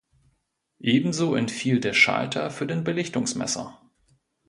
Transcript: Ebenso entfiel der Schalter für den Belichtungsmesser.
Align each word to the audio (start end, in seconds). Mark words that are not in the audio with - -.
Ebenso 0.81 1.35
entfiel 1.35 1.79
der 1.79 1.93
Schalter 1.93 2.49
für 2.49 2.65
den 2.65 2.83
Belichtungsmesser. 2.83 3.79